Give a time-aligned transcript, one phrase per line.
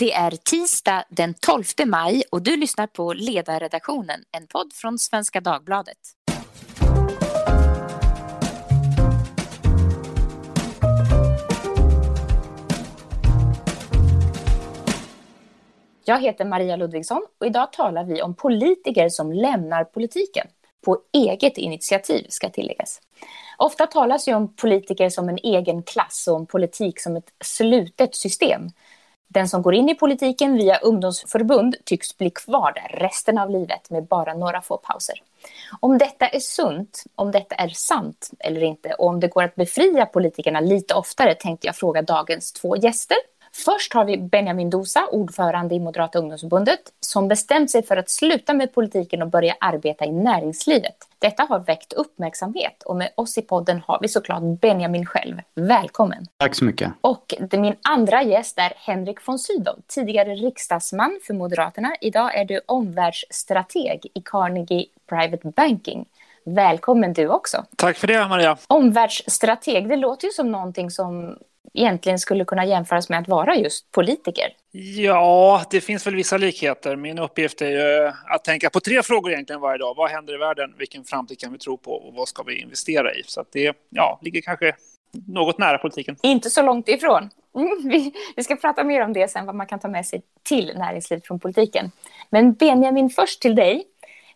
[0.00, 5.40] Det är tisdag den 12 maj och du lyssnar på Ledarredaktionen, en podd från Svenska
[5.40, 5.96] Dagbladet.
[16.04, 20.46] Jag heter Maria Ludvigsson och idag talar vi om politiker som lämnar politiken.
[20.84, 23.00] På eget initiativ, ska tilläggas.
[23.56, 28.16] Ofta talas ju om politiker som en egen klass och om politik som ett slutet
[28.16, 28.70] system.
[29.28, 33.90] Den som går in i politiken via ungdomsförbund tycks bli kvar där resten av livet
[33.90, 35.22] med bara några få pauser.
[35.80, 39.54] Om detta är sunt, om detta är sant eller inte och om det går att
[39.54, 43.16] befria politikerna lite oftare tänkte jag fråga dagens två gäster
[43.52, 48.54] Först har vi Benjamin Dosa, ordförande i Moderata ungdomsförbundet, som bestämt sig för att sluta
[48.54, 50.96] med politiken och börja arbeta i näringslivet.
[51.18, 55.40] Detta har väckt uppmärksamhet och med oss i podden har vi såklart Benjamin själv.
[55.54, 56.26] Välkommen!
[56.36, 56.92] Tack så mycket!
[57.00, 61.96] Och min andra gäst är Henrik von Sydow, tidigare riksdagsman för Moderaterna.
[62.00, 66.06] Idag är du omvärldsstrateg i Carnegie Private Banking.
[66.44, 67.64] Välkommen du också.
[67.76, 68.56] Tack för det, Maria.
[68.66, 71.38] Omvärldsstrateg, det låter ju som någonting som
[71.74, 74.54] egentligen skulle kunna jämföras med att vara just politiker?
[74.96, 76.96] Ja, det finns väl vissa likheter.
[76.96, 79.94] Min uppgift är ju att tänka på tre frågor egentligen varje dag.
[79.96, 80.74] Vad händer i världen?
[80.78, 81.92] Vilken framtid kan vi tro på?
[81.92, 83.22] Och vad ska vi investera i?
[83.26, 84.72] Så att det ja, ligger kanske
[85.26, 86.16] något nära politiken.
[86.22, 87.30] Inte så långt ifrån.
[87.56, 90.22] Mm, vi, vi ska prata mer om det sen, vad man kan ta med sig
[90.42, 91.90] till näringslivet från politiken.
[92.30, 93.84] Men Benjamin, först till dig.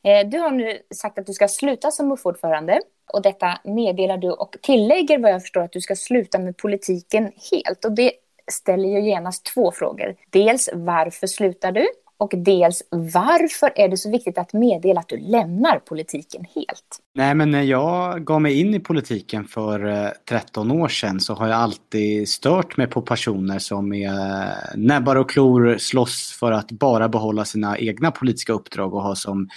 [0.05, 2.81] Eh, du har nu sagt att du ska sluta som MUF-ordförande
[3.13, 7.33] och detta meddelar du och tillägger vad jag förstår att du ska sluta med politiken
[7.53, 7.85] helt.
[7.85, 8.13] Och det
[8.51, 10.17] ställer ju genast två frågor.
[10.31, 11.87] Dels varför slutar du?
[12.23, 16.99] Och dels varför är det så viktigt att meddela att du lämnar politiken helt?
[17.15, 21.35] Nej men när jag gav mig in i politiken för eh, 13 år sedan så
[21.35, 26.53] har jag alltid stört mig på personer som med eh, näbbar och klor slåss för
[26.53, 29.49] att bara behålla sina egna politiska uppdrag och ha som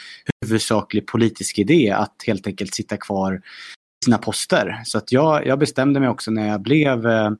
[0.45, 4.81] huvudsaklig politisk idé att helt enkelt sitta kvar i sina poster.
[4.85, 7.31] Så att jag, jag bestämde mig också när jag blev eh,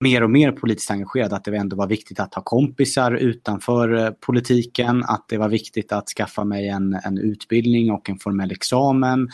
[0.00, 4.10] mer och mer politiskt engagerad att det ändå var viktigt att ha kompisar utanför eh,
[4.10, 9.28] politiken, att det var viktigt att skaffa mig en, en utbildning och en formell examen.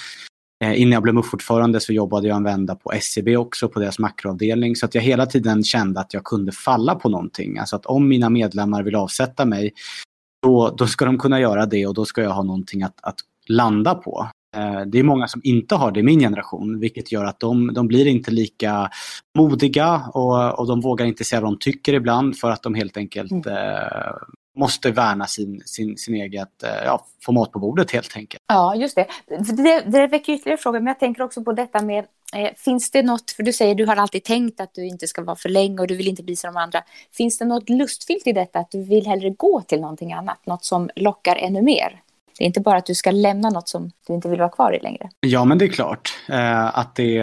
[0.64, 3.98] Eh, innan jag blev MUF-ordförande så jobbade jag en vända på SCB också, på deras
[3.98, 4.76] makroavdelning.
[4.76, 7.58] Så att jag hela tiden kände att jag kunde falla på någonting.
[7.58, 9.72] Alltså att om mina medlemmar vill avsätta mig,
[10.42, 13.16] då, då ska de kunna göra det och då ska jag ha någonting att, att
[13.46, 14.28] landa på.
[14.56, 17.74] Eh, det är många som inte har det i min generation, vilket gör att de,
[17.74, 18.90] de blir inte lika
[19.38, 22.96] modiga och, och de vågar inte säga vad de tycker ibland för att de helt
[22.96, 23.56] enkelt mm.
[23.56, 24.12] eh,
[24.56, 28.42] måste värna sin, sin, sin eget eh, ja, format på bordet helt enkelt.
[28.46, 29.06] Ja, just det.
[29.26, 32.04] Det, det väcker ytterligare frågor, men jag tänker också på detta med
[32.36, 35.22] eh, Finns det något, för du säger du har alltid tänkt att du inte ska
[35.22, 36.82] vara för länge och du vill inte bli som de andra.
[37.12, 40.64] Finns det något lustfyllt i detta, att du vill hellre gå till någonting annat, något
[40.64, 42.00] som lockar ännu mer?
[42.38, 44.72] Det är inte bara att du ska lämna något som du inte vill vara kvar
[44.72, 45.10] i längre.
[45.20, 47.22] Ja, men det är klart eh, att det,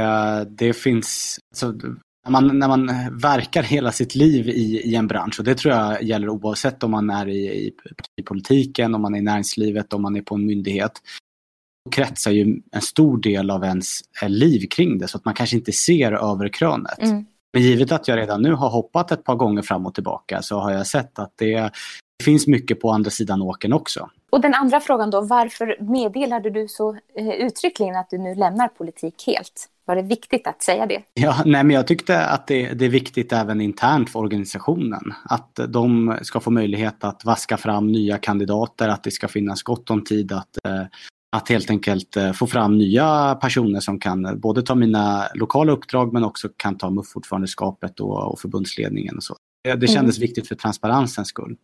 [0.50, 1.38] det finns...
[1.52, 1.74] Alltså,
[2.26, 2.88] när, man, när man
[3.22, 6.92] verkar hela sitt liv i, i en bransch, och det tror jag gäller oavsett om
[6.92, 7.72] man är i, i,
[8.22, 10.92] i politiken, om man är i näringslivet, om man är på en myndighet,
[11.86, 15.34] då kretsar ju en stor del av ens eh, liv kring det, så att man
[15.34, 17.00] kanske inte ser över krönet.
[17.00, 17.26] Mm.
[17.54, 20.60] Men givet att jag redan nu har hoppat ett par gånger fram och tillbaka så
[20.60, 21.72] har jag sett att det,
[22.20, 24.10] det finns mycket på andra sidan åken också.
[24.30, 28.68] Och den andra frågan då, varför meddelade du så eh, uttryckligen att du nu lämnar
[28.68, 29.70] politik helt?
[29.86, 31.04] Var det viktigt att säga det?
[31.14, 35.14] Ja, nej, men jag tyckte att det, det, är viktigt även internt för organisationen.
[35.24, 39.90] Att de ska få möjlighet att vaska fram nya kandidater, att det ska finnas gott
[39.90, 40.84] om tid att, eh,
[41.36, 46.14] att helt enkelt eh, få fram nya personer som kan både ta mina lokala uppdrag
[46.14, 49.36] men också kan ta MUF-ordförandeskapet och, och förbundsledningen och så.
[49.64, 50.28] Det kändes mm.
[50.28, 51.56] viktigt för transparensens skull.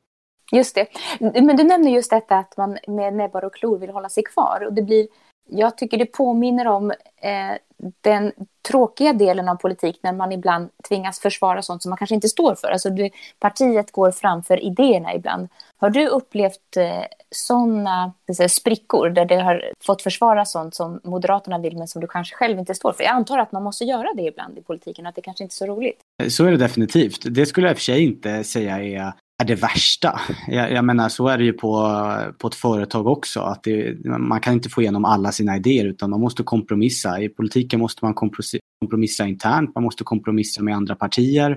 [0.51, 0.87] Just det.
[1.19, 4.63] Men du nämner just detta att man med näbbar och klor vill hålla sig kvar.
[4.67, 5.07] Och det blir,
[5.49, 6.91] jag tycker det påminner om
[7.21, 7.57] eh,
[8.01, 8.31] den
[8.67, 12.55] tråkiga delen av politik när man ibland tvingas försvara sånt som man kanske inte står
[12.55, 12.67] för.
[12.67, 15.47] Alltså det, partiet går framför idéerna ibland.
[15.77, 18.13] Har du upplevt eh, sådana
[18.49, 22.59] sprickor där det har fått försvara sånt som Moderaterna vill men som du kanske själv
[22.59, 23.03] inte står för?
[23.03, 25.53] Jag antar att man måste göra det ibland i politiken och att det kanske inte
[25.53, 25.99] är så roligt.
[26.29, 27.35] Så är det definitivt.
[27.35, 29.13] Det skulle jag i och för sig inte säga är
[29.43, 30.19] är det värsta.
[30.47, 32.01] Jag, jag, menar så är det ju på,
[32.37, 33.39] på ett företag också.
[33.39, 37.21] Att det, man kan inte få igenom alla sina idéer utan man måste kompromissa.
[37.21, 41.51] I politiken måste man kompromissa internt, man måste kompromissa med andra partier.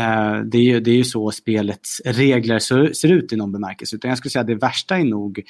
[0.00, 3.52] Eh, det, är ju, det är ju så spelets regler ser, ser ut i någon
[3.52, 3.96] bemärkelse.
[3.96, 5.42] Utan jag skulle säga att det värsta är nog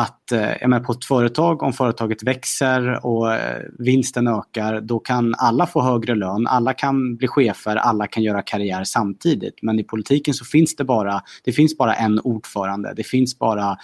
[0.00, 4.98] att eh, jag menar, på ett företag, om företaget växer och eh, vinsten ökar, då
[4.98, 9.62] kan alla få högre lön, alla kan bli chefer, alla kan göra karriär samtidigt.
[9.62, 13.76] Men i politiken så finns det bara, det finns bara en ordförande, det finns bara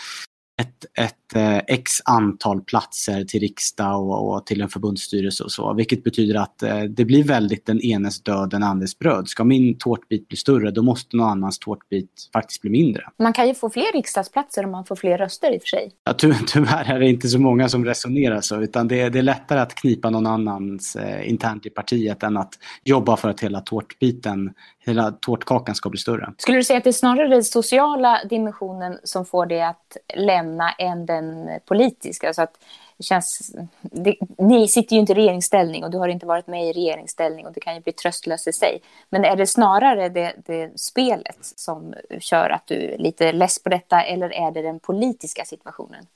[0.61, 5.75] ett, ett eh, x antal platser till riksdag och, och, till en förbundsstyrelse och så.
[5.75, 9.29] Vilket betyder att eh, det blir väldigt den enes död, den andres bröd.
[9.29, 13.03] Ska min tårtbit bli större, då måste någon annans tårtbit faktiskt bli mindre.
[13.19, 15.93] Man kan ju få fler riksdagsplatser om man får fler röster i och för sig.
[16.05, 19.23] Ja, ty tyvärr är det inte så många som resonerar så, utan det, det är
[19.23, 22.55] lättare att knipa någon annans eh, internt i partiet än att
[22.85, 24.51] jobba för att hela tårtbiten
[24.85, 26.33] hela tårtkakan ska bli större.
[26.39, 30.50] Skulle du säga att det är snarare den sociala dimensionen som får det att lämna
[30.79, 32.35] än den politiska?
[32.35, 32.59] så att
[32.97, 36.69] det känns, det, ni sitter ju inte i regeringsställning och du har inte varit med
[36.69, 38.83] i regeringsställning och det kan ju bli tröstlöst i sig.
[39.11, 43.69] Men är det snarare det, det spelet som kör att du är lite less på
[43.69, 46.07] detta eller är det den politiska situationen?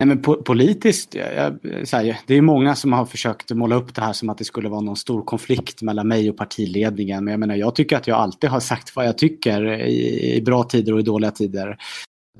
[0.00, 1.58] Nej, men po politiskt, jag,
[1.92, 4.68] här, det är många som har försökt måla upp det här som att det skulle
[4.68, 7.24] vara någon stor konflikt mellan mig och partiledningen.
[7.24, 10.42] Men jag menar, jag tycker att jag alltid har sagt vad jag tycker i, i
[10.42, 11.78] bra tider och i dåliga tider.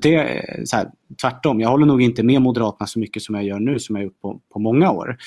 [0.01, 3.59] Det, så här, tvärtom, jag håller nog inte med Moderaterna så mycket som jag gör
[3.59, 5.17] nu, som jag gjort på, på många år.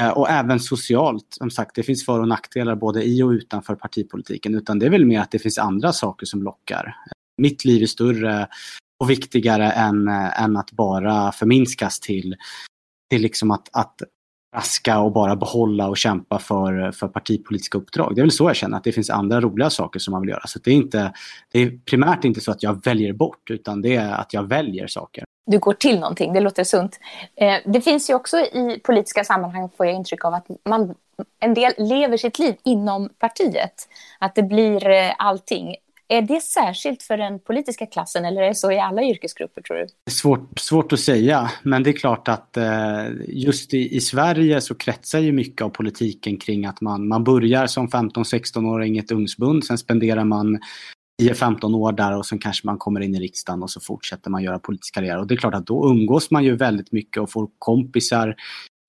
[0.00, 3.74] Eh, och även socialt, som sagt, det finns för och nackdelar både i och utanför
[3.74, 4.54] partipolitiken.
[4.54, 6.96] Utan det är väl mer att det finns andra saker som lockar.
[7.38, 8.48] Mitt liv är större,
[9.00, 12.36] och viktigare än, eh, än att bara förminskas till,
[13.10, 14.02] till liksom att, att
[14.54, 18.14] raska och bara behålla och kämpa för, för partipolitiska uppdrag.
[18.14, 20.30] Det är väl så jag känner, att det finns andra roliga saker som man vill
[20.30, 20.46] göra.
[20.46, 21.12] Så det är, inte,
[21.52, 24.86] det är primärt inte så att jag väljer bort, utan det är att jag väljer
[24.86, 25.24] saker.
[25.46, 27.00] Du går till någonting, det låter sunt.
[27.36, 30.94] Eh, det finns ju också i politiska sammanhang, får jag intryck av, att man,
[31.40, 33.88] en del lever sitt liv inom partiet.
[34.18, 35.76] Att det blir eh, allting.
[36.12, 39.76] Är det särskilt för den politiska klassen eller är det så i alla yrkesgrupper tror
[39.76, 39.86] du?
[40.10, 44.74] Svårt, svårt att säga, men det är klart att eh, just i, i, Sverige så
[44.74, 49.64] kretsar ju mycket av politiken kring att man, man börjar som 15-16-åring i ett ungsbund,
[49.64, 50.58] sen spenderar man
[51.22, 54.42] 10-15 år där och sen kanske man kommer in i riksdagen och så fortsätter man
[54.42, 55.18] göra politisk karriär.
[55.18, 58.36] Och det är klart att då umgås man ju väldigt mycket och får kompisar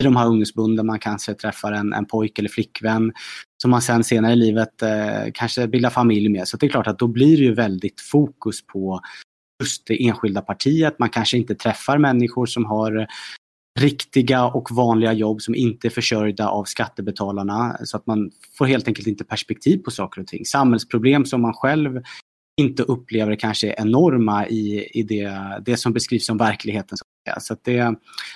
[0.02, 0.86] i de här ungdomsbunden.
[0.86, 3.14] Man kanske träffar en, en pojk eller flickvän
[3.62, 6.48] som man sen senare i livet eh, kanske bildar familj med.
[6.48, 9.02] Så det är klart att då blir det ju väldigt fokus på
[9.64, 11.00] just det enskilda partiet.
[11.00, 13.08] Man kanske inte träffar människor som har
[13.80, 17.78] riktiga och vanliga jobb som inte är försörjda av skattebetalarna.
[17.84, 20.46] Så att man får helt enkelt inte perspektiv på saker och ting.
[20.46, 22.02] Samhällsproblem som man själv
[22.62, 26.98] inte upplever kanske är enorma i, i det, det som beskrivs som verkligheten.
[27.40, 27.96] Så det, jag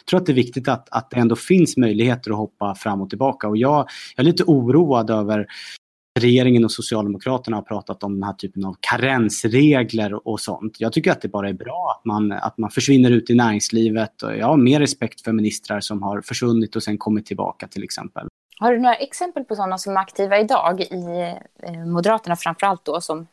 [0.09, 3.09] tror att det är viktigt att, att det ändå finns möjligheter att hoppa fram och
[3.09, 3.47] tillbaka.
[3.47, 5.47] Och jag, jag är lite oroad över
[6.19, 10.75] regeringen och Socialdemokraterna har pratat om den här typen av karensregler och sånt.
[10.79, 14.13] Jag tycker att det bara är bra att man, att man försvinner ut i näringslivet.
[14.21, 18.27] Jag har mer respekt för ministrar som har försvunnit och sen kommit tillbaka till exempel.
[18.59, 21.33] Har du några exempel på sådana som är aktiva idag i
[21.63, 23.27] eh, Moderaterna framförallt då som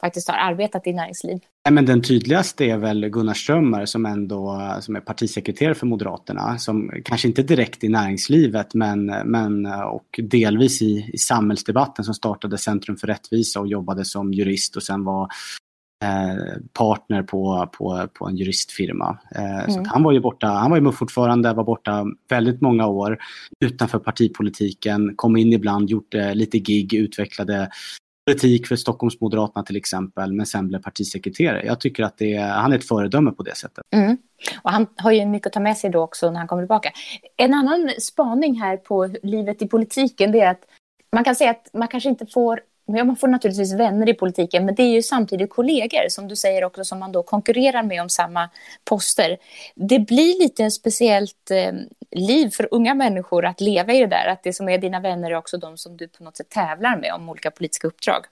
[0.00, 1.38] faktiskt har arbetat i näringsliv.
[1.64, 6.58] Nej, men den tydligaste är väl Gunnar Strömmer som ändå som är partisekreterare för Moderaterna.
[6.58, 12.58] Som kanske inte direkt i näringslivet men, men och delvis i, i samhällsdebatten som startade
[12.58, 15.28] Centrum för rättvisa och jobbade som jurist och sen var
[16.04, 19.18] eh, partner på, på, på en juristfirma.
[19.34, 19.70] Eh, mm.
[19.70, 23.18] så han var ju borta, han var ju fortfarande, var borta väldigt många år
[23.64, 27.70] utanför partipolitiken, kom in ibland, gjorde lite gig, utvecklade
[28.28, 31.66] politik för Stockholmsmoderaterna till exempel, men sen blev partisekreterare.
[31.66, 33.84] Jag tycker att det är, han är ett föredöme på det sättet.
[33.90, 34.16] Mm.
[34.62, 36.90] Och han har ju mycket att ta med sig då också när han kommer tillbaka.
[37.36, 40.64] En annan spaning här på livet i politiken det är att
[41.12, 42.60] man kan säga att man kanske inte får
[42.96, 46.36] Ja, man får naturligtvis vänner i politiken, men det är ju samtidigt kollegor som du
[46.36, 48.50] säger också som man då konkurrerar med om samma
[48.84, 49.36] poster.
[49.74, 51.72] Det blir lite speciellt eh,
[52.10, 55.30] liv för unga människor att leva i det där, att det som är dina vänner
[55.30, 58.24] är också de som du på något sätt tävlar med om olika politiska uppdrag.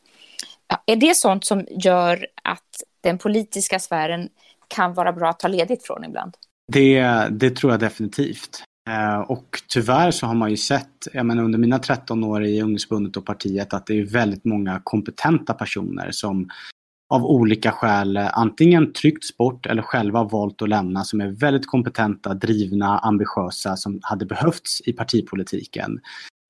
[0.69, 4.29] Ja, är det sånt som gör att den politiska sfären
[4.69, 6.35] kan vara bra att ta ledigt från ibland?
[6.73, 8.63] Det, det tror jag definitivt.
[8.89, 12.63] Eh, och tyvärr så har man ju sett, jag menar under mina 13 år i
[12.63, 16.49] ungdomsbundet och partiet, att det är väldigt många kompetenta personer som
[17.09, 21.67] av olika skäl eh, antingen tryckts bort eller själva valt att lämna som är väldigt
[21.67, 26.01] kompetenta, drivna, ambitiösa som hade behövts i partipolitiken.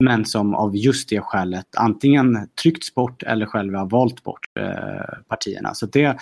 [0.05, 5.75] Men som av just det skälet antingen tryckts bort eller själva valt bort eh, partierna.
[5.75, 6.19] Så det,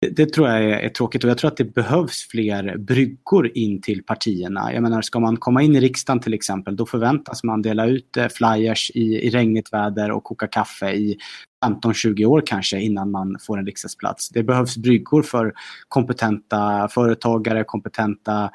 [0.00, 3.58] det, det tror jag är, är, tråkigt och jag tror att det behövs fler bryggor
[3.58, 4.72] in till partierna.
[4.72, 8.16] Jag menar, ska man komma in i riksdagen till exempel, då förväntas man dela ut
[8.16, 11.18] eh, flyers i, i regnigt väder och koka kaffe i
[11.64, 14.28] 15-20 år kanske innan man får en riksdagsplats.
[14.28, 15.52] Det behövs bryggor för
[15.88, 18.50] kompetenta företagare, kompetenta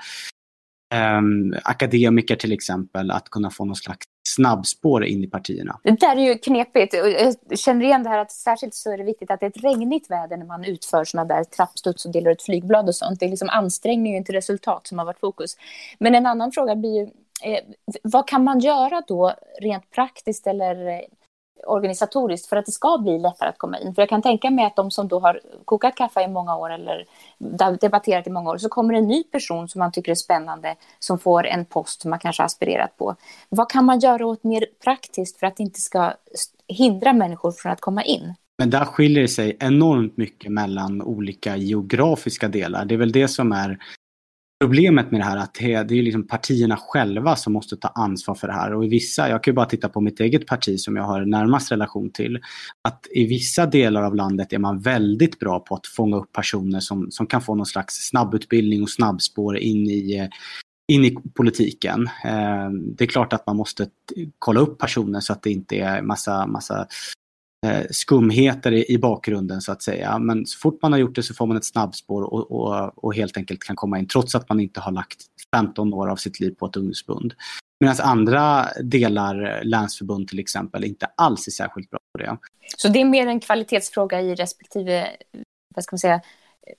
[0.94, 1.22] eh,
[1.64, 5.80] akademiker till exempel att kunna få någon slags snabbspår in i partierna.
[5.84, 6.94] Det där är ju knepigt.
[7.50, 9.64] Jag känner igen det här att särskilt så är det viktigt att det är ett
[9.64, 13.20] regnigt väder när man utför sådana där trappstuds och delar ut flygblad och sånt.
[13.20, 15.58] Det är liksom ansträngning och inte resultat som har varit fokus.
[16.00, 17.04] Men en annan fråga blir ju,
[17.44, 17.60] eh,
[18.04, 21.00] vad kan man göra då rent praktiskt eller eh,
[21.66, 23.96] organisatoriskt för att det ska bli lättare att komma in.
[23.96, 26.74] För jag kan tänka mig att de som då har kokat kaffe i många år
[26.74, 27.06] eller
[27.82, 31.20] debatterat i många år, så kommer en ny person som man tycker är spännande som
[31.20, 33.16] får en post som man kanske har aspirerat på.
[33.50, 36.14] Vad kan man göra åt mer praktiskt för att det inte ska
[36.68, 38.34] hindra människor från att komma in?
[38.58, 42.86] Men där skiljer det sig enormt mycket mellan olika geografiska delar.
[42.86, 43.78] Det är väl det som är
[44.64, 48.36] Problemet med det här är att det är liksom partierna själva som måste ta ansvar
[48.36, 48.74] för det här.
[48.74, 51.26] Och i vissa, jag kan ju bara titta på mitt eget parti som jag har
[51.26, 52.40] närmast relation till.
[52.82, 56.80] Att i vissa delar av landet är man väldigt bra på att fånga upp personer
[56.80, 60.28] som, som kan få någon slags snabbutbildning och snabbspår in i eh,
[60.88, 62.10] in i politiken.
[62.26, 63.88] Eh, det är klart att man måste
[64.40, 66.88] kolla upp personer så att det inte är massa, massa
[67.64, 70.20] Eh, skumheter i, bakgrunden så att säga.
[70.20, 73.16] Men så fort man har gjort det så får man ett snabbspår och, och, och
[73.16, 75.18] helt enkelt kan komma in trots att man inte har lagt
[75.56, 77.34] 15 år av sitt liv på ett ungdomsförbund.
[77.80, 82.38] Medan andra delar, eh, länsförbund till exempel, inte alls är särskilt bra på det.
[82.78, 85.08] Så det är mer en kvalitetsfråga i respektive
[85.76, 86.22] vad ska man säga,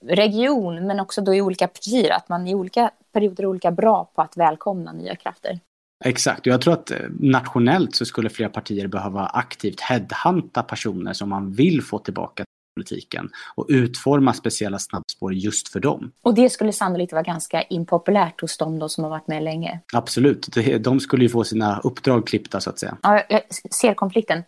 [0.01, 4.11] region, men också då i olika partier, att man i olika perioder är olika bra
[4.15, 5.59] på att välkomna nya krafter?
[6.03, 11.29] Exakt, jag tror att eh, nationellt så skulle fler partier behöva aktivt headhunta personer som
[11.29, 16.11] man vill få tillbaka till politiken och utforma speciella snabbspår just för dem.
[16.21, 19.79] Och det skulle sannolikt vara ganska impopulärt hos dem då som har varit med länge?
[19.93, 20.47] Absolut,
[20.79, 22.97] de skulle ju få sina uppdrag klippta så att säga.
[23.01, 23.41] Ja, jag
[23.73, 24.43] ser konflikten.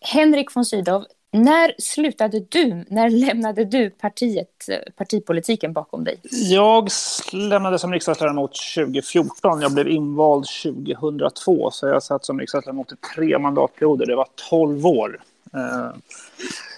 [0.00, 4.48] Henrik von Sydow, när slutade du, när lämnade du partiet,
[4.96, 6.20] partipolitiken bakom dig?
[6.50, 6.88] Jag
[7.32, 9.60] lämnade som riksdagsledamot 2014.
[9.60, 14.06] Jag blev invald 2002, så jag satt som riksdagsledamot i tre mandatperioder.
[14.06, 15.20] Det var 12 år
[15.54, 15.96] eh,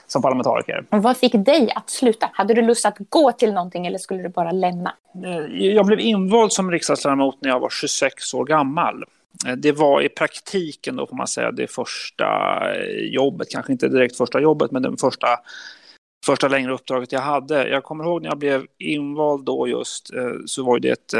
[0.07, 0.85] som parlamentariker.
[0.91, 2.31] Och vad fick dig att sluta?
[2.33, 4.95] Hade du lust att gå till någonting eller skulle du bara lämna?
[5.25, 9.05] Eh, jag blev invald som riksdagsledamot när jag var 26 år gammal.
[9.47, 12.27] Eh, det var i praktiken då får man säga det första
[12.75, 15.27] eh, jobbet, kanske inte direkt första jobbet, men det första,
[16.27, 17.69] första längre uppdraget jag hade.
[17.69, 21.15] Jag kommer ihåg när jag blev invald då just eh, så var det ett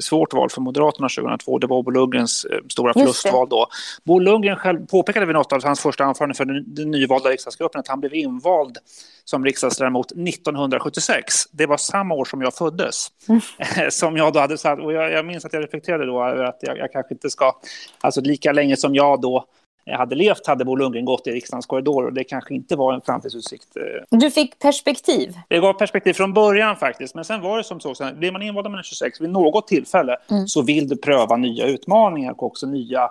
[0.00, 1.58] svårt val för Moderaterna 2002.
[1.58, 3.66] Det var Bo Lundgrens stora förlustval då.
[4.04, 7.88] Bo Lundgren själv påpekade vid något av hans första anförande för den nyvalda riksdagsgruppen att
[7.88, 8.78] han blev invald
[9.24, 11.34] som riksdagsledamot 1976.
[11.50, 13.08] Det var samma år som jag föddes.
[13.28, 13.40] Mm.
[13.90, 16.58] som jag då hade sagt, och jag, jag minns att jag reflekterade då över att
[16.60, 17.52] jag, jag, kanske inte ska,
[18.00, 19.44] alltså lika länge som jag då
[19.92, 23.00] hade levt hade Bo Lundgren gått i riksdagens korridor och det kanske inte var en
[23.00, 23.76] framtidsutsikt.
[23.76, 24.18] Eh.
[24.18, 25.38] Du fick perspektiv?
[25.48, 28.42] Det gav perspektiv från början faktiskt, men sen var det som så, sen blir man
[28.42, 30.46] invald med 26 vid något tillfälle mm.
[30.46, 33.10] så vill du pröva nya utmaningar och också nya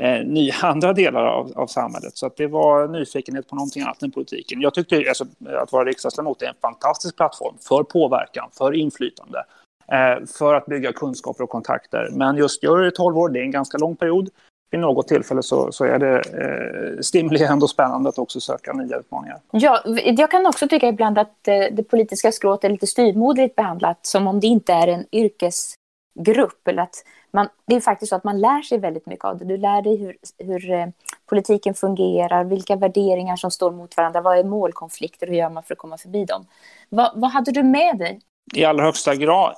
[0.00, 2.16] eh, nya andra delar av, av samhället.
[2.16, 4.60] Så det var nyfikenhet på någonting annat än politiken.
[4.60, 5.24] Jag tyckte alltså,
[5.62, 9.44] att vara riksdagsledamot är en fantastisk plattform för påverkan, för inflytande,
[9.92, 12.08] eh, för att bygga kunskaper och kontakter.
[12.12, 14.30] Men just gör det i 12 år, det är en ganska lång period.
[14.70, 18.96] Vid något tillfälle så, så är det eh, stimulerande och spännande att också söka nya
[18.96, 19.40] utmaningar.
[19.50, 23.98] Ja, jag kan också tycka ibland att eh, det politiska skrået är lite styrmodligt behandlat,
[24.02, 26.94] som om det inte är en yrkesgrupp eller att
[27.30, 29.44] man, det är faktiskt så att man lär sig väldigt mycket av det.
[29.44, 30.86] Du lär dig hur, hur eh,
[31.26, 35.74] politiken fungerar, vilka värderingar som står mot varandra, vad är målkonflikter, hur gör man för
[35.74, 36.46] att komma förbi dem?
[36.88, 38.20] Va, vad hade du med dig?
[38.54, 39.54] I allra högsta grad.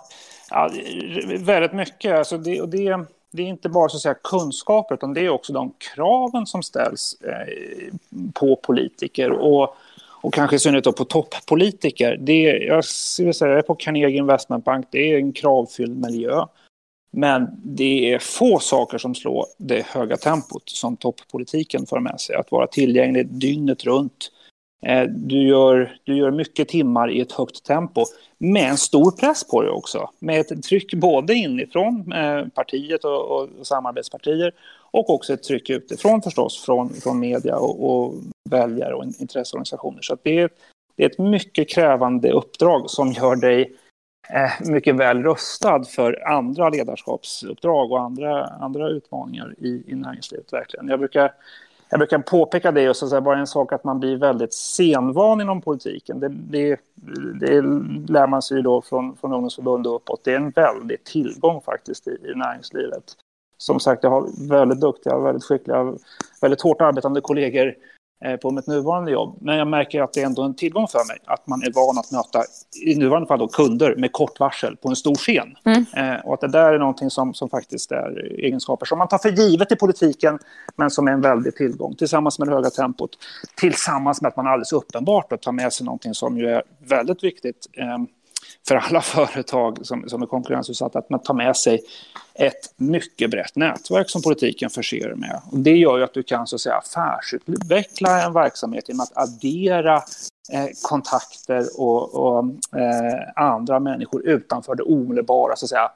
[0.50, 0.70] Ja,
[1.38, 2.18] väldigt mycket.
[2.18, 5.28] Alltså det, och det, det är inte bara så att säga, kunskaper, utan det är
[5.28, 7.94] också de kraven som ställs eh,
[8.34, 9.30] på politiker.
[9.30, 9.76] Och,
[10.20, 12.16] och kanske i synnerhet på toppolitiker.
[12.20, 16.44] Det, jag, säga, jag är på Carnegie Investment Bank, det är en kravfylld miljö.
[17.10, 22.36] Men det är få saker som slår det höga tempot som toppolitiken för med sig.
[22.36, 24.32] Att vara tillgänglig dygnet runt.
[24.82, 28.04] Eh, du gör, du gör mycket timmar i ett högt tempo
[28.38, 30.10] med en stor press på dig också.
[30.18, 34.54] Med ett tryck både inifrån eh, partiet och, och, samarbetspartier
[34.90, 38.14] och också ett tryck utifrån förstås från, från media och, och
[38.50, 40.02] väljare och intresseorganisationer.
[40.02, 40.50] Så det, är,
[40.96, 43.72] det är ett mycket krävande uppdrag som gör dig
[44.30, 50.52] eh, mycket väl rustad för andra ledarskapsuppdrag och andra, andra utmaningar i, i näringslivet.
[50.52, 50.88] Verkligen.
[50.88, 51.32] Jag brukar
[51.90, 55.40] jag brukar påpeka det och så säga bara en sak att man blir väldigt senvan
[55.40, 56.20] inom politiken.
[56.20, 56.80] Det, det,
[57.40, 57.62] det
[58.12, 60.24] lär man sig då från, från ungdomsförbund och uppåt.
[60.24, 63.04] Det är en väldig tillgång faktiskt i, i näringslivet.
[63.56, 65.94] Som sagt, jag har väldigt duktiga, väldigt skickliga,
[66.40, 67.74] väldigt hårt arbetande kollegor
[68.42, 69.38] på mitt nuvarande jobb.
[69.40, 71.98] Men jag märker att det är ändå en tillgång för mig att man är van
[71.98, 72.44] att möta,
[72.84, 75.56] i nuvarande fall då, kunder med kort varsel på en stor scen.
[75.64, 75.84] Mm.
[75.96, 79.18] Eh, och att det där är någonting som, som faktiskt är egenskaper som man tar
[79.18, 80.38] för givet i politiken
[80.76, 83.10] men som är en väldig tillgång tillsammans med det höga tempot.
[83.56, 87.66] Tillsammans med att man alldeles uppenbart tar med sig någonting som ju är väldigt viktigt.
[87.72, 87.98] Eh,
[88.68, 91.80] för alla företag som, som är konkurrensutsatta att man tar med sig
[92.34, 95.40] ett mycket brett nätverk som politiken förser med.
[95.50, 99.16] Och det gör ju att du kan så att säga, affärsutveckla en verksamhet genom att
[99.16, 99.96] addera
[100.52, 102.44] eh, kontakter och, och
[102.78, 105.90] eh, andra människor utanför det omedelbara så att säga,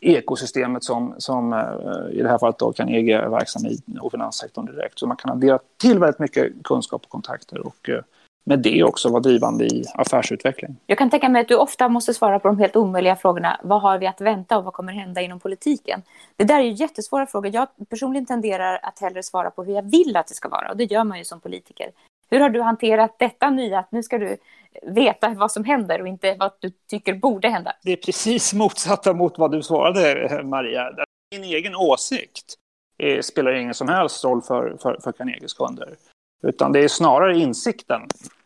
[0.00, 4.10] ekosystemet som, som eh, i det här fallet då kan EG är verksam i och
[4.10, 4.98] finanssektorn direkt.
[4.98, 8.00] Så man kan addera till väldigt mycket kunskap och kontakter och eh,
[8.44, 10.76] med det också vara drivande i affärsutveckling.
[10.86, 13.60] Jag kan tänka mig att du ofta måste svara på de helt omöjliga frågorna.
[13.62, 16.02] Vad har vi att vänta och vad kommer hända inom politiken?
[16.36, 17.54] Det där är ju jättesvåra frågor.
[17.54, 20.76] Jag personligen tenderar att hellre svara på hur jag vill att det ska vara och
[20.76, 21.90] det gör man ju som politiker.
[22.30, 24.36] Hur har du hanterat detta nya att nu ska du
[24.82, 27.72] veta vad som händer och inte vad du tycker borde hända?
[27.82, 30.90] Det är precis motsatta mot vad du svarade, Maria.
[31.30, 32.54] Din egen åsikt
[32.98, 35.96] eh, spelar ingen som helst roll för, för, för Carnegies kunder.
[36.42, 38.02] Utan det är snarare insikten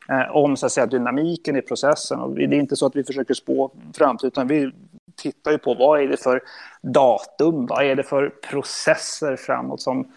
[0.09, 2.21] eh, om så att säga, dynamiken i processen.
[2.21, 4.73] Och det är inte så att vi försöker spå framtiden, utan vi
[5.17, 6.43] tittar ju på vad är det för
[6.83, 10.13] datum, vad är det för processer framåt som,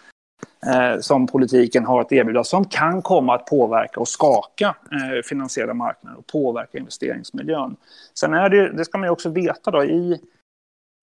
[0.66, 5.74] eh, som politiken har att erbjuda som kan komma att påverka och skaka eh, finansiella
[5.74, 7.76] marknader och påverka investeringsmiljön.
[8.14, 10.22] Sen är det, det ska man ju också veta då, i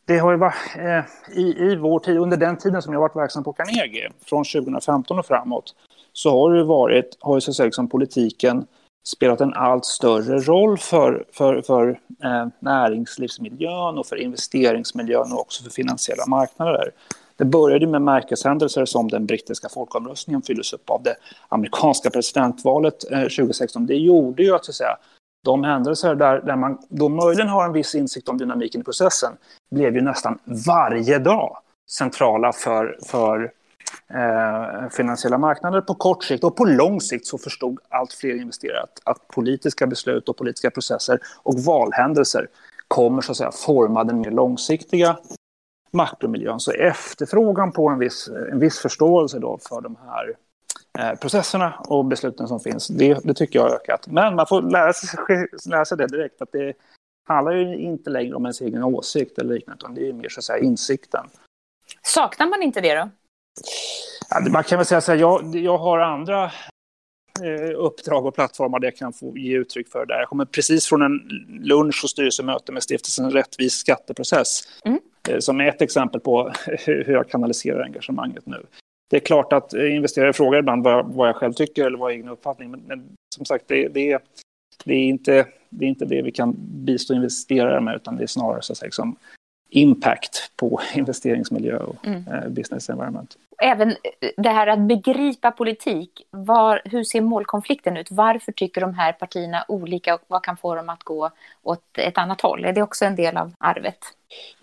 [0.07, 1.05] det har ju varit eh,
[1.39, 5.19] i, i vår tid, under den tiden som jag varit verksam på Carnegie, från 2015
[5.19, 5.75] och framåt,
[6.17, 8.67] så har det varit, har ju så att säga liksom politiken
[9.07, 15.63] spelat en allt större roll för, för, för eh, näringslivsmiljön och för investeringsmiljön och också
[15.63, 16.91] för finansiella marknader.
[17.37, 21.15] Det började med märkeshändelser som den brittiska folkomröstningen fylldes upp av det
[21.49, 23.87] amerikanska presidentvalet eh, 2016.
[23.87, 24.97] Det gjorde ju att, så att säga,
[25.45, 29.33] de händelser där, där man då möjligen har en viss insikt om dynamiken i processen
[29.71, 31.57] blev ju nästan varje dag
[31.91, 33.53] centrala för, för
[34.09, 38.83] eh, finansiella marknader på kort sikt och på lång sikt så förstod allt fler investerare
[38.83, 42.49] att, att politiska beslut och politiska processer och valhändelser
[42.89, 45.19] kommer så att säga forma den mer långsiktiga
[45.93, 46.61] makromiljön.
[46.61, 50.37] Så efterfrågan på en viss, en viss förståelse då för de här
[50.99, 54.07] eh, processerna och besluten som finns, det, det, tycker jag har ökat.
[54.07, 55.19] Men man får lära sig,
[55.67, 56.75] lära sig det direkt, att det
[57.29, 60.41] handlar ju inte längre om ens egen åsikt eller liknande, utan det är mer så
[60.41, 61.27] att säga insikten.
[62.03, 63.11] Saknar man inte det då?
[64.51, 66.45] Man kan väl säga så här, jag, jag har andra
[67.43, 70.15] eh, uppdrag och plattformar där jag kan få ge uttryck för det.
[70.15, 71.21] Jag kommer precis från en
[71.61, 74.61] lunch och styrelsemöte med stiftelsen Rättvis skatteprocess.
[74.85, 75.01] Mm.
[75.29, 78.67] Eh, som är ett exempel på hur jag kanaliserar engagemanget nu.
[79.11, 82.29] Det är klart att investerare frågar ibland vad, jag själv tycker eller vad jag egen
[82.29, 82.71] uppfattning.
[82.71, 84.19] Men, som sagt, det, det,
[84.85, 88.27] det, är inte, det är inte det vi kan bistå investerare med, utan det är
[88.27, 89.17] snarare så att säga, liksom,
[89.71, 92.29] impact på investeringsmiljö och mm.
[92.29, 93.37] Eh, business environment.
[93.63, 98.11] Även eh, det här att begripa politik, var, hur ser målkonflikten ut?
[98.11, 101.31] Varför tycker de här partierna olika och vad kan få dem att gå
[101.63, 102.65] åt ett annat håll?
[102.65, 103.99] Är det också en del av arvet?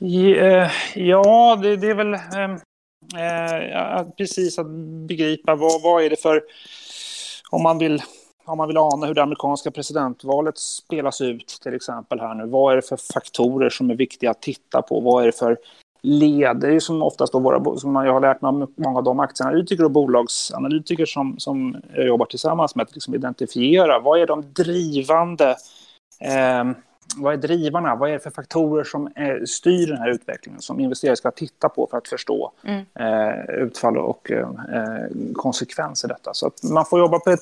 [0.01, 2.59] Eh, ja, det, det är väl ehm,
[3.17, 4.67] eh, precis att
[5.07, 6.41] begripa vad, vad är det för,
[7.49, 8.01] om man vill
[8.45, 12.45] om man vill ana hur det amerikanska presidentvalet spelas ut till exempel här nu.
[12.45, 14.99] Vad är det för faktorer som är viktiga att titta på?
[14.99, 15.57] Vad är det för
[16.03, 16.63] led?
[16.63, 19.19] Är ju som oftast då våra, som jag har lärt mig av många av de
[19.19, 23.99] aktieanalytiker och bolagsanalytiker som, som jag jobbar tillsammans med att liksom identifiera.
[23.99, 25.55] Vad är de drivande
[26.19, 26.63] eh,
[27.17, 27.95] vad är drivarna?
[27.95, 31.69] Vad är det för faktorer som eh, styr den här utvecklingen som investerare ska titta
[31.69, 32.85] på för att förstå mm.
[32.99, 34.49] eh, utfall och eh,
[35.33, 36.33] konsekvenser i detta?
[36.33, 37.41] Så att man får jobba på ett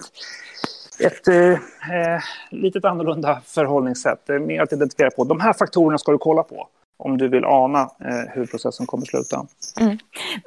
[0.99, 4.27] ett eh, eh, litet annorlunda förhållningssätt.
[4.27, 6.67] Mer att identifiera på de här faktorerna ska du kolla på
[6.99, 9.45] om du vill ana eh, hur processen kommer sluta.
[9.79, 9.97] Mm.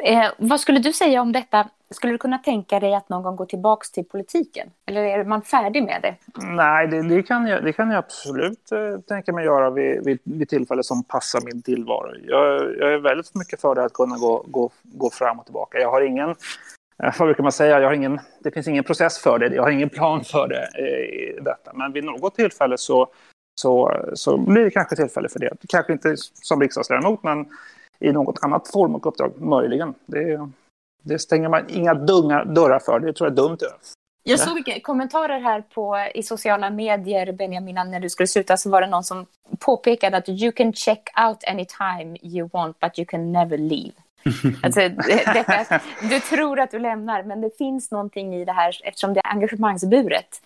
[0.05, 1.69] Eh, vad skulle du säga om detta?
[1.91, 4.71] Skulle du kunna tänka dig att någon gång gå tillbaka till politiken?
[4.87, 6.15] Eller är man färdig med det?
[6.47, 10.19] Nej, det, det kan, jag, det kan jag absolut eh, tänka mig göra vid, vid,
[10.25, 12.15] vid, tillfälle som passar min tillvaro.
[12.27, 15.79] Jag, jag är väldigt mycket för det att kunna gå, gå, gå fram och tillbaka.
[15.79, 16.35] Jag har ingen
[17.03, 17.81] Eh, vad brukar man säga?
[17.81, 20.81] Jag har ingen, det finns ingen process för det, jag har ingen plan för det.
[20.83, 21.73] I detta.
[21.75, 23.09] Men vid något tillfälle så,
[23.61, 25.51] så, så blir det kanske tillfälle för det.
[25.69, 27.47] Kanske inte som riksdagsledamot, men
[27.99, 29.95] i något annat form och uppdrag, möjligen.
[30.07, 30.49] Det,
[31.03, 33.01] det stänger man inga dunga dörrar för.
[33.01, 33.59] Det tror jag är dumt.
[34.25, 38.81] Jag såg kommentarer här på, i sociala medier, Benjamin, när du skulle sluta så var
[38.81, 39.27] det någon som
[39.59, 43.93] påpekade att you can check out anytime you want but you can never leave.
[44.63, 44.81] Alltså,
[45.35, 49.21] detta, du tror att du lämnar, men det finns någonting i det här eftersom det
[49.21, 50.41] är engagemangsburet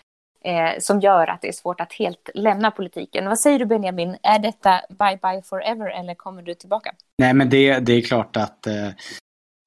[0.47, 3.25] eh, som gör att det är svårt att helt lämna politiken.
[3.25, 6.93] Vad säger du Benjamin, är detta bye bye forever eller kommer du tillbaka?
[7.19, 8.89] Nej men det, det är klart att eh,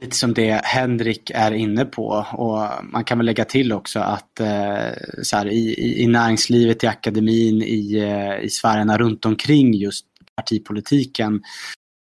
[0.04, 4.40] lite som det Henrik är inne på och man kan väl lägga till också att
[4.40, 4.92] eh,
[5.24, 11.42] så här, i, i näringslivet, i akademin, i, eh, i sfärerna runt omkring just partipolitiken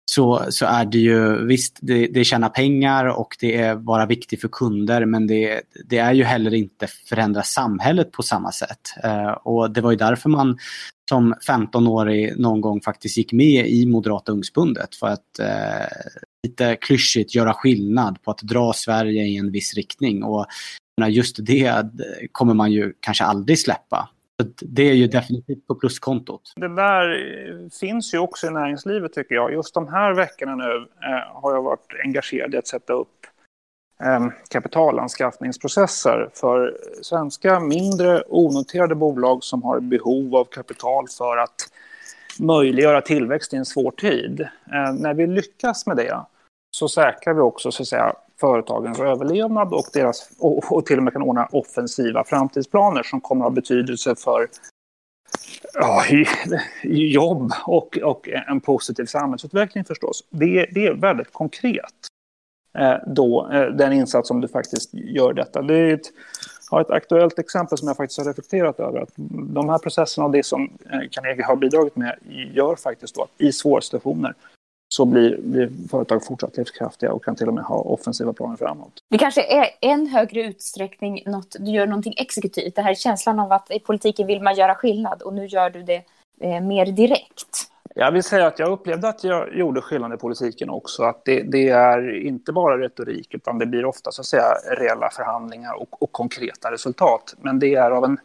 [0.09, 4.41] så, så är det ju, visst det, det tjänar pengar och det är bara viktigt
[4.41, 8.79] för kunder men det, det är ju heller inte förändra samhället på samma sätt.
[9.03, 10.57] Eh, och det var ju därför man
[11.09, 15.87] som 15-årig någon gång faktiskt gick med i Moderata ungspundet för att eh,
[16.47, 20.23] lite klyschigt göra skillnad på att dra Sverige i en viss riktning.
[20.23, 20.45] Och
[21.09, 21.89] just det
[22.31, 24.09] kommer man ju kanske aldrig släppa.
[24.61, 26.53] Det är ju definitivt på pluskontot.
[26.55, 29.53] Det där finns ju också i näringslivet tycker jag.
[29.53, 33.27] Just de här veckorna nu eh, har jag varit engagerad i att sätta upp
[34.03, 41.69] eh, kapitalanskaffningsprocesser för svenska mindre onoterade bolag som har behov av kapital för att
[42.39, 44.41] möjliggöra tillväxt i en svår tid.
[44.41, 46.19] Eh, när vi lyckas med det
[46.71, 51.03] så säkrar vi också så att säga, företagens överlevnad och, deras, och, och till och
[51.03, 54.47] med kan ordna offensiva framtidsplaner som kommer att ha betydelse för
[55.73, 56.03] ja,
[56.83, 60.23] jobb och, och en positiv samhällsutveckling förstås.
[60.29, 61.93] Det, det är väldigt konkret
[62.77, 65.61] eh, då, eh, den insats som du faktiskt gör detta.
[65.61, 66.11] Det är ett,
[66.69, 68.99] har ett aktuellt exempel som jag faktiskt har reflekterat över.
[68.99, 69.13] Att
[69.53, 72.15] de här processerna och det som eh, Carnegie har bidragit med
[72.53, 74.33] gör faktiskt då att i svåra situationer
[74.91, 79.03] så blir, blir företag fortsatt livskraftiga och kan till och med ha offensiva planer framåt.
[79.09, 82.75] Det kanske är en högre utsträckning något, du gör någonting exekutivt.
[82.75, 85.83] Det här känslan av att i politiken vill man göra skillnad och nu gör du
[85.83, 86.03] det
[86.41, 87.69] eh, mer direkt.
[87.95, 91.03] Jag vill säga att jag upplevde att jag gjorde skillnad i politiken också.
[91.03, 95.09] Att det, det är inte bara retorik utan det blir ofta så att säga reella
[95.09, 97.35] förhandlingar och, och konkreta resultat.
[97.41, 98.17] Men det är av en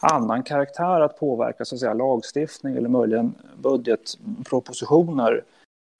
[0.00, 5.44] annan karaktär att påverka så att säga, lagstiftning eller möjligen budgetpropositioner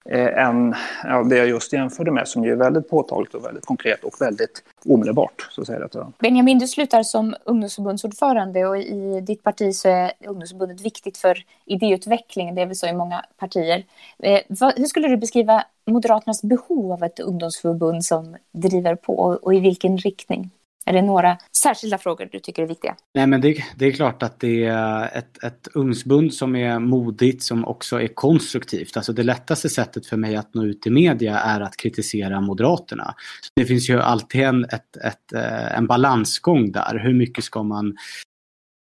[0.05, 3.65] Eh, än ja, det jag just jämförde med som ju är väldigt påtagligt och väldigt
[3.65, 5.47] konkret och väldigt omedelbart.
[5.51, 10.81] Så säger jag Benjamin, du slutar som ungdomsförbundsordförande och i ditt parti så är ungdomsförbundet
[10.81, 12.55] viktigt för idéutveckling.
[12.55, 13.85] Det är väl så i många partier.
[14.19, 19.43] Eh, vad, hur skulle du beskriva Moderaternas behov av ett ungdomsförbund som driver på och,
[19.43, 20.51] och i vilken riktning?
[20.85, 22.95] Är det några särskilda frågor du tycker är viktiga?
[23.13, 27.43] Nej, men det, det är klart att det är ett, ett ungdomsbund som är modigt,
[27.43, 28.97] som också är konstruktivt.
[28.97, 33.15] Alltså det lättaste sättet för mig att nå ut i media är att kritisera Moderaterna.
[33.55, 36.99] Det finns ju alltid en, ett, ett, eh, en balansgång där.
[37.03, 37.97] Hur mycket ska man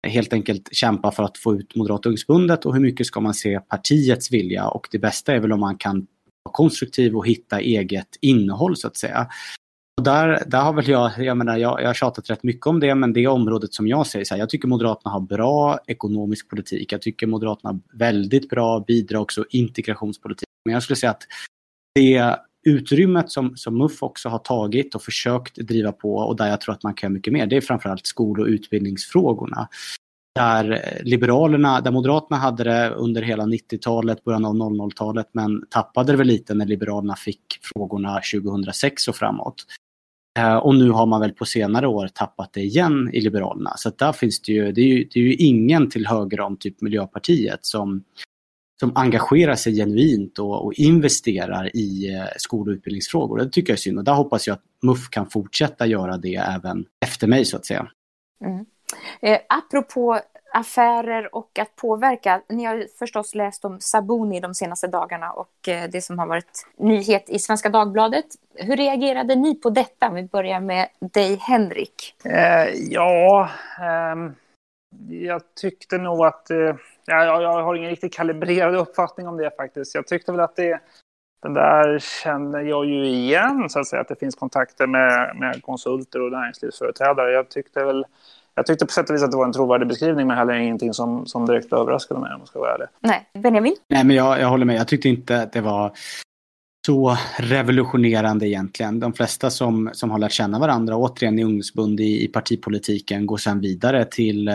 [0.09, 3.61] helt enkelt kämpa för att få ut Moderata ungdomsbundet och hur mycket ska man se
[3.61, 6.07] partiets vilja och det bästa är väl om man kan
[6.43, 9.29] vara konstruktiv och hitta eget innehåll så att säga.
[9.97, 12.81] Och där, där har väl jag, jag menar, jag, jag har tjatat rätt mycket om
[12.81, 16.51] det, men det området som jag ser, så här, jag tycker Moderaterna har bra ekonomisk
[16.51, 16.93] politik.
[16.93, 20.49] Jag tycker Moderaterna har väldigt bra bidrags och integrationspolitik.
[20.65, 21.23] Men jag skulle säga att
[21.95, 26.61] det utrymmet som, som MUF också har tagit och försökt driva på och där jag
[26.61, 29.69] tror att man kan göra mycket mer, det är framförallt skol och utbildningsfrågorna.
[30.35, 36.19] Där Liberalerna, där Moderaterna hade det under hela 90-talet, början av 00-talet, men tappade det
[36.19, 39.65] väl lite när Liberalerna fick frågorna 2006 och framåt.
[40.37, 43.73] Eh, och nu har man väl på senare år tappat det igen i Liberalerna.
[43.77, 46.57] Så där finns det ju, det är ju, det är ju ingen till höger om
[46.57, 48.05] typ Miljöpartiet som,
[48.81, 53.39] som engagerar sig genuint och, och investerar i eh, skol och utbildningsfrågor.
[53.39, 56.35] Det tycker jag är synd och där hoppas jag att MUF kan fortsätta göra det
[56.35, 57.89] även efter mig så att säga.
[58.45, 58.67] Mm.
[59.23, 60.21] Eh, apropå
[60.57, 62.43] affärer och att påverka.
[62.49, 66.67] Ni har förstås läst om Sabuni de senaste dagarna och eh, det som har varit
[66.77, 68.25] nyhet i Svenska Dagbladet.
[68.55, 70.11] Hur reagerade ni på detta?
[70.11, 72.15] Vi börjar med dig, Henrik.
[72.25, 74.33] Eh, ja, eh,
[75.09, 76.51] jag tyckte nog att...
[76.51, 76.75] Eh,
[77.07, 79.95] jag, jag har ingen riktigt kalibrerad uppfattning om det faktiskt.
[79.95, 80.81] Jag tyckte väl att det...
[81.43, 85.63] Den där känner jag ju igen, så att säga, att det finns kontakter med, med
[85.63, 87.33] konsulter och näringslivsföreträdare.
[87.33, 88.07] Jag tyckte väl
[88.57, 90.95] jag tyckte på sätt och vis att det var en trovärdig beskrivning men heller ingenting
[90.95, 92.87] som, som direkt överraskade mig om jag ska vara ärlig.
[93.01, 93.77] Nej, Benjamin?
[93.89, 94.77] Nej, men jag, jag håller med.
[94.77, 95.93] Jag tyckte inte att det var
[96.87, 99.01] så revolutionerande egentligen.
[99.01, 103.37] De flesta som, som har lärt känna varandra, återigen i ungdomsbund i, i partipolitiken, går
[103.37, 104.55] sedan vidare till, eh,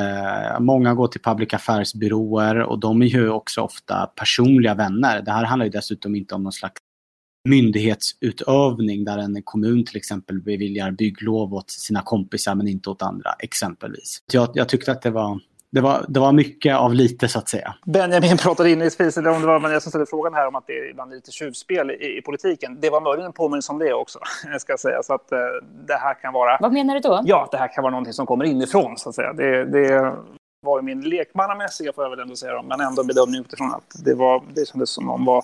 [0.59, 5.21] många går till public affairs-byråer och de är ju också ofta personliga vänner.
[5.21, 6.81] Det här handlar ju dessutom inte om någon slags
[7.49, 13.32] myndighetsutövning där en kommun till exempel beviljar bygglov åt sina kompisar men inte åt andra
[13.39, 14.23] exempelvis.
[14.32, 15.39] Jag, jag tyckte att det var
[15.71, 17.75] det var, det var mycket av lite så att säga.
[17.86, 20.73] Benjamin pratade inledningsvis, eller om det var jag som ställde frågan här om att det
[20.73, 22.77] är ibland lite tjuvspel i, i politiken.
[22.82, 24.19] Det var möjligen en påminnelse om det också,
[24.60, 25.04] ska jag säga.
[25.04, 25.38] Så att eh,
[25.88, 26.58] det här kan vara...
[26.62, 27.21] Vad menar du då?
[27.25, 29.34] Ja, det här kan vara någonting som kommer inifrån, så att säga.
[29.34, 30.15] Det, det
[30.65, 34.15] var ju min lekmannamässiga, får jag väl ändå säga, men ändå bedömning utifrån att det,
[34.15, 35.43] var, det kändes som någon var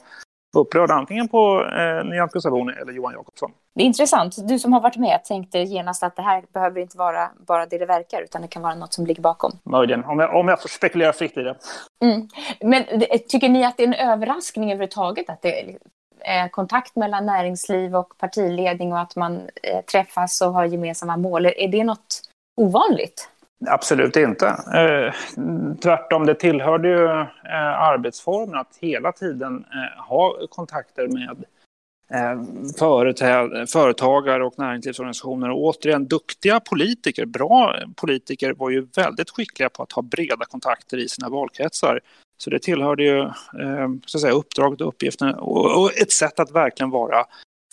[0.55, 3.51] upprörd antingen på eh, Nyamko Sabuni eller Johan Jakobsson.
[3.75, 4.47] Det är intressant.
[4.47, 7.77] Du som har varit med tänkte genast att det här behöver inte vara bara det
[7.77, 9.51] det verkar utan det kan vara något som ligger bakom.
[9.63, 11.55] Möjligen, om jag, om jag får spekulera fritt i det.
[12.03, 12.27] Mm.
[12.61, 12.83] Men
[13.29, 15.75] tycker ni att det är en överraskning överhuvudtaget att det
[16.19, 21.45] är kontakt mellan näringsliv och partiledning och att man eh, träffas och har gemensamma mål?
[21.45, 22.21] Är det något
[22.61, 23.29] ovanligt?
[23.65, 24.47] Absolut inte.
[24.47, 25.13] Eh,
[25.81, 31.45] tvärtom, det tillhörde ju eh, arbetsformen att hela tiden eh, ha kontakter med
[32.13, 32.41] eh,
[33.67, 35.49] företagare och näringslivsorganisationer.
[35.49, 40.97] Och återigen, duktiga politiker, bra politiker var ju väldigt skickliga på att ha breda kontakter
[40.97, 41.99] i sina valkretsar.
[42.37, 46.39] Så det tillhörde ju eh, så att säga, uppdraget och uppgiften och, och ett sätt
[46.39, 47.25] att verkligen vara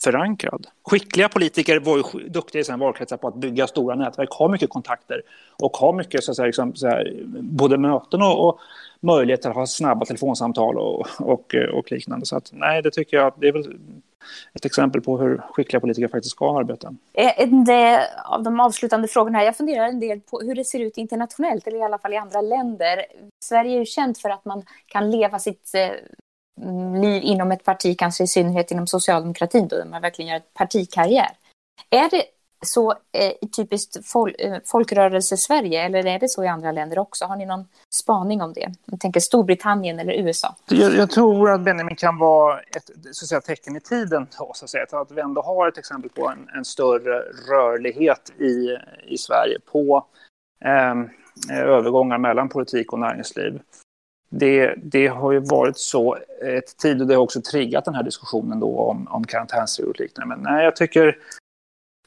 [0.04, 0.66] förankrad.
[0.82, 4.70] Skickliga politiker var ju duktiga i sina valkretsar på att bygga stora nätverk, ha mycket
[4.70, 5.22] kontakter
[5.62, 8.58] och ha mycket så att säga, liksom, så här, både möten och, och
[9.00, 12.26] möjligheter att ha snabba telefonsamtal och, och, och, liknande.
[12.26, 13.76] Så att, nej, det tycker jag det är väl
[14.54, 16.94] ett exempel på hur skickliga politiker faktiskt ska arbeta.
[17.12, 20.64] Eh, en eh, av de avslutande frågorna här, jag funderar en del på hur det
[20.64, 23.04] ser ut internationellt, eller i alla fall i andra länder.
[23.44, 25.90] Sverige är ju känt för att man kan leva sitt eh,
[27.00, 30.54] liv inom ett parti, kanske i synnerhet inom socialdemokratin, då, där man verkligen gör ett
[30.54, 31.30] partikarriär.
[31.90, 32.24] Är det
[32.64, 37.24] så eh, typiskt fol eh, folkrörelse-Sverige eller är det så i andra länder också?
[37.24, 38.74] Har ni någon spaning om det?
[38.84, 40.56] Jag tänker Storbritannien eller USA.
[40.68, 44.26] Jag, jag tror att Benjamin kan vara ett så att säga, tecken i tiden.
[44.38, 44.86] Då, så att, säga.
[44.90, 50.06] att vi ändå har ett exempel på en, en större rörlighet i, i Sverige på
[50.64, 50.94] eh,
[51.58, 53.60] övergångar mellan politik och näringsliv
[54.38, 58.02] det, det, har ju varit så ett tid och det har också triggat den här
[58.02, 60.36] diskussionen då om, om karantänsregler och liknande.
[60.36, 61.18] Men nej, jag tycker,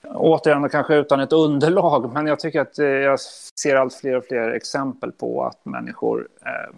[0.08, 3.20] återigen kanske utan ett underlag, men jag tycker att eh, jag
[3.62, 6.74] ser allt fler och fler exempel på att människor eh,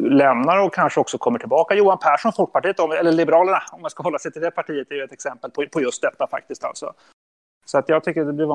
[0.00, 1.74] lämnar och kanske också kommer tillbaka.
[1.74, 5.02] Johan Persson, Folkpartiet, eller Liberalerna, om man ska hålla sig till det partiet, är ju
[5.02, 6.64] ett exempel på, på just detta faktiskt.
[6.64, 6.92] Alltså.
[7.64, 8.46] Så att jag tycker att det blir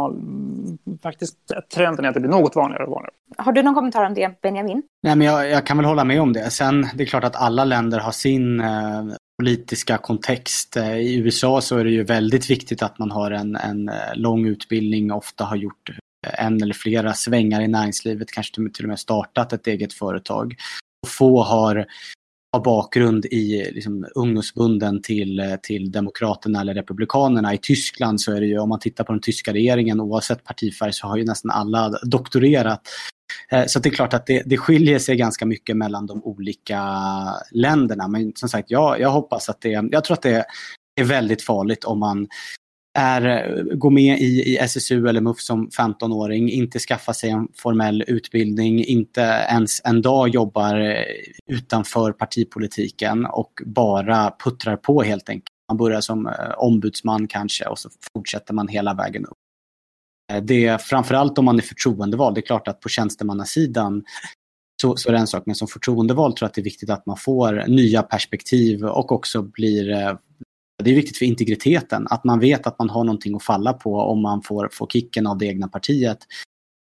[1.03, 1.37] faktiskt
[1.73, 3.13] trenden är att det blir något vanligare och vanligare.
[3.37, 4.83] Har du någon kommentar om det, Benjamin?
[5.03, 6.49] Nej, men jag, jag kan väl hålla med om det.
[6.49, 9.03] Sen, det är klart att alla länder har sin eh,
[9.41, 10.77] politiska kontext.
[10.77, 13.95] Eh, I USA så är det ju väldigt viktigt att man har en, en eh,
[14.15, 15.89] lång utbildning, ofta har gjort
[16.27, 20.55] eh, en eller flera svängar i näringslivet, kanske till och med startat ett eget företag.
[21.07, 21.85] få har
[22.51, 27.53] har bakgrund i liksom, ungdomsbunden till, eh, till Demokraterna eller Republikanerna.
[27.53, 30.93] I Tyskland så är det ju, om man tittar på den tyska regeringen, oavsett partifärg
[30.93, 32.81] så har ju nästan alla doktorerat.
[33.51, 36.81] Eh, så det är klart att det, det skiljer sig ganska mycket mellan de olika
[37.51, 38.07] länderna.
[38.07, 40.45] Men som sagt, jag, jag hoppas att det, jag tror att det
[41.01, 42.27] är väldigt farligt om man
[42.93, 47.47] är, eh, gå med i, i SSU eller MUF som 15-åring, inte skaffa sig en
[47.53, 51.03] formell utbildning, inte ens en dag jobbar eh,
[51.47, 55.51] utanför partipolitiken och bara puttrar på helt enkelt.
[55.69, 59.37] Man börjar som eh, ombudsman kanske och så fortsätter man hela vägen upp.
[60.41, 64.03] Det är framförallt om man är förtroendevald, det är klart att på tjänstemannasidan
[64.81, 66.89] så, så är det en sak, men som förtroendevald tror jag att det är viktigt
[66.89, 70.17] att man får nya perspektiv och också blir
[70.81, 73.95] det är viktigt för integriteten, att man vet att man har någonting att falla på
[73.95, 76.17] om man får, får kicken av det egna partiet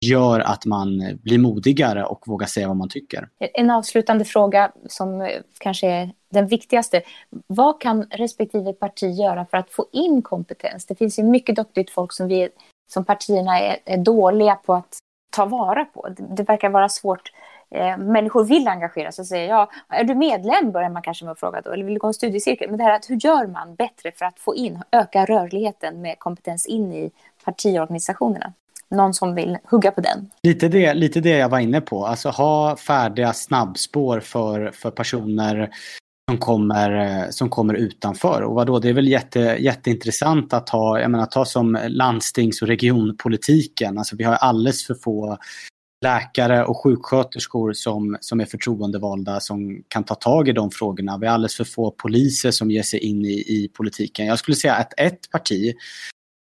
[0.06, 3.28] gör att man blir modigare och vågar säga vad man tycker.
[3.38, 7.02] En avslutande fråga som kanske är den viktigaste.
[7.46, 10.86] Vad kan respektive parti göra för att få in kompetens?
[10.86, 12.48] Det finns ju mycket duktigt folk som, vi,
[12.92, 14.98] som partierna är, är dåliga på att
[15.30, 16.08] ta vara på.
[16.08, 17.32] Det, det verkar vara svårt
[17.70, 21.32] eh, människor vill engagera sig och säger ja, är du medlem börjar man kanske med
[21.32, 22.68] att fråga då, eller vill du gå en studiecirkel?
[22.70, 26.18] Men det här att hur gör man bättre för att få in, öka rörligheten med
[26.18, 27.10] kompetens in i
[27.44, 28.52] partiorganisationerna?
[28.88, 30.30] Någon som vill hugga på den?
[30.42, 35.70] Lite det, lite det jag var inne på, alltså ha färdiga snabbspår för, för personer
[36.30, 38.42] som kommer, som kommer utanför.
[38.42, 42.68] Och vadå, det är väl jätte, jätteintressant att ha, jag menar ta som landstings och
[42.68, 43.98] regionpolitiken.
[43.98, 45.38] Alltså vi har alldeles för få
[46.04, 51.18] läkare och sjuksköterskor som, som är förtroendevalda som kan ta tag i de frågorna.
[51.18, 54.26] Vi har alldeles för få poliser som ger sig in i, i politiken.
[54.26, 55.74] Jag skulle säga att ett parti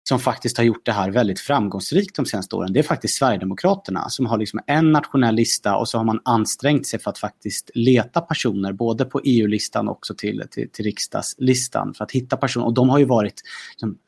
[0.08, 4.08] som faktiskt har gjort det här väldigt framgångsrikt de senaste åren, det är faktiskt Sverigedemokraterna
[4.08, 7.70] som har liksom en nationell lista och så har man ansträngt sig för att faktiskt
[7.74, 12.66] leta personer både på EU-listan och också till, till, till riksdagslistan för att hitta personer.
[12.66, 13.98] Och de har ju varit, liksom,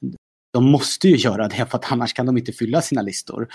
[0.53, 3.49] de måste ju göra det för att annars kan de inte fylla sina listor.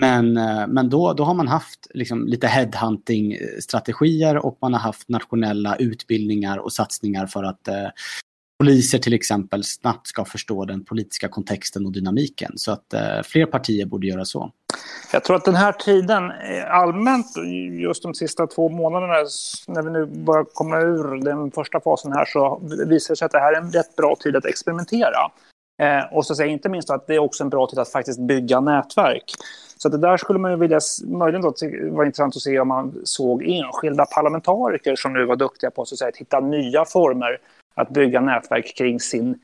[0.00, 4.80] Men, eh, men då, då har man haft liksom lite headhunting-strategier eh, och man har
[4.80, 7.88] haft nationella utbildningar och satsningar för att eh,
[8.58, 12.52] poliser till exempel snabbt ska förstå den politiska kontexten och dynamiken.
[12.56, 14.50] Så att eh, fler partier borde göra så.
[15.12, 17.26] Jag tror att den här tiden eh, allmänt,
[17.80, 19.14] just de sista två månaderna,
[19.68, 23.32] när vi nu börjar komma ur den första fasen här, så visar det sig att
[23.32, 25.30] det här är en rätt bra tid att experimentera.
[25.82, 27.92] Eh, och så säger jag inte minst att det är också en bra tid att
[27.92, 29.24] faktiskt bygga nätverk.
[29.84, 31.52] Så det där skulle man ju vilja, möjligen då
[31.90, 35.94] vara intressant att se om man såg enskilda parlamentariker som nu var duktiga på så
[35.94, 37.38] att, säga, att hitta nya former
[37.74, 39.38] att bygga nätverk kring, sin,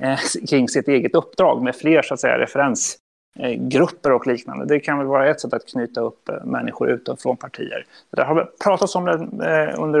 [0.00, 4.64] eh, kring sitt eget uppdrag med fler så att säga, referensgrupper och liknande.
[4.64, 7.86] Det kan väl vara ett sätt att knyta upp eh, människor utifrån partier.
[8.10, 9.12] Det har pratats om det
[9.46, 10.00] eh, under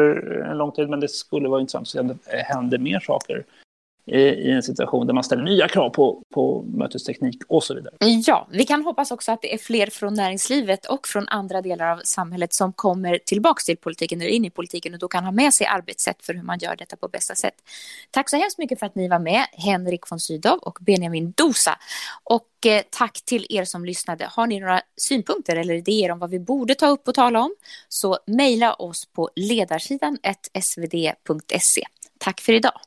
[0.50, 3.00] en lång tid, men det skulle vara intressant att se om det eh, händer mer
[3.00, 3.44] saker
[4.06, 7.94] i en situation där man ställer nya krav på, på mötesteknik och så vidare.
[8.26, 11.92] Ja, vi kan hoppas också att det är fler från näringslivet och från andra delar
[11.92, 15.32] av samhället som kommer tillbaka till politiken eller in i politiken och då kan ha
[15.32, 17.54] med sig arbetssätt för hur man gör detta på bästa sätt.
[18.10, 21.78] Tack så hemskt mycket för att ni var med, Henrik von Sydow och Benjamin Dosa.
[22.24, 24.28] Och eh, tack till er som lyssnade.
[24.30, 27.54] Har ni några synpunkter eller idéer om vad vi borde ta upp och tala om
[27.88, 30.18] så mejla oss på ledarsidan
[30.62, 31.82] svd.se.
[32.18, 32.80] Tack för idag.